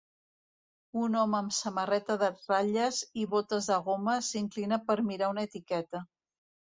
[1.01, 6.03] Un home amb samarreta de ratlles i botes de goma s'inclina per mirar una etiqueta.